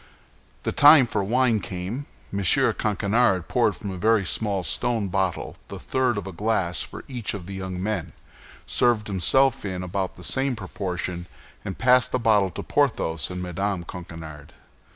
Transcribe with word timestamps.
The 0.63 0.71
time 0.71 1.05
for 1.05 1.23
wine 1.23 1.59
came. 1.59 2.07
M. 2.33 2.39
Coquenard 2.39 3.47
poured 3.47 3.75
from 3.75 3.91
a 3.91 3.97
very 3.99 4.25
small 4.25 4.63
stone 4.63 5.09
bottle 5.09 5.57
the 5.67 5.77
third 5.77 6.17
of 6.17 6.25
a 6.25 6.31
glass 6.31 6.81
for 6.81 7.03
each 7.07 7.35
of 7.35 7.45
the 7.45 7.53
young 7.53 7.83
men, 7.83 8.13
served 8.65 9.05
himself 9.05 9.63
in 9.63 9.83
about 9.83 10.15
the 10.15 10.23
same 10.23 10.55
proportion, 10.55 11.27
and 11.63 11.77
passed 11.77 12.11
the 12.11 12.17
bottle 12.17 12.49
to 12.49 12.63
Porthos 12.63 13.29
and 13.29 13.43
Mme. 13.43 13.83
Coquenard. 13.83 14.53